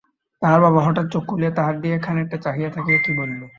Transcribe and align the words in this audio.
তাহার 0.41 0.59
বাবা 0.61 0.81
হঠাৎ 0.83 1.05
চোখ 1.13 1.23
খুলিয়া 1.29 1.51
তাহার 1.51 1.75
দিকে 1.81 1.97
খানিকটা 2.05 2.37
চাহিয়া 2.45 2.69
থাকিয়া 2.69 2.99
কী 2.99 3.11
বলিল? 3.19 3.41